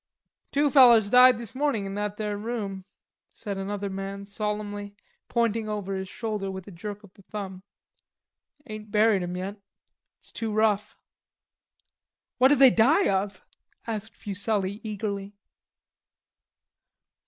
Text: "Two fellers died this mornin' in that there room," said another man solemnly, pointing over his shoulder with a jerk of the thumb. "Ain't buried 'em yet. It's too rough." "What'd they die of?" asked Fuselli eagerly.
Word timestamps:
"Two 0.51 0.71
fellers 0.71 1.11
died 1.11 1.37
this 1.37 1.53
mornin' 1.53 1.85
in 1.85 1.93
that 1.93 2.17
there 2.17 2.35
room," 2.35 2.85
said 3.29 3.59
another 3.59 3.87
man 3.87 4.25
solemnly, 4.25 4.95
pointing 5.29 5.69
over 5.69 5.93
his 5.95 6.09
shoulder 6.09 6.49
with 6.49 6.67
a 6.67 6.71
jerk 6.71 7.03
of 7.03 7.13
the 7.13 7.21
thumb. 7.21 7.61
"Ain't 8.65 8.89
buried 8.89 9.21
'em 9.21 9.37
yet. 9.37 9.57
It's 10.17 10.31
too 10.31 10.51
rough." 10.51 10.97
"What'd 12.39 12.57
they 12.57 12.71
die 12.71 13.09
of?" 13.11 13.45
asked 13.85 14.15
Fuselli 14.15 14.81
eagerly. 14.83 15.33